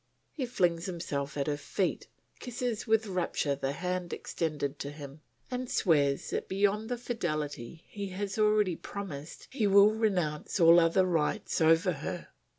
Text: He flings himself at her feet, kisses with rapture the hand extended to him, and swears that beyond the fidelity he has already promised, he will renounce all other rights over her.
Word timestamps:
He 0.31 0.47
flings 0.47 0.87
himself 0.87 1.37
at 1.37 1.45
her 1.45 1.57
feet, 1.57 2.07
kisses 2.39 2.87
with 2.87 3.05
rapture 3.05 3.55
the 3.55 3.73
hand 3.73 4.13
extended 4.13 4.79
to 4.79 4.89
him, 4.89 5.21
and 5.51 5.69
swears 5.69 6.31
that 6.31 6.47
beyond 6.49 6.89
the 6.89 6.97
fidelity 6.97 7.83
he 7.87 8.07
has 8.07 8.39
already 8.39 8.75
promised, 8.75 9.47
he 9.51 9.67
will 9.67 9.91
renounce 9.93 10.59
all 10.59 10.79
other 10.79 11.05
rights 11.05 11.61
over 11.61 11.91
her. 11.91 12.29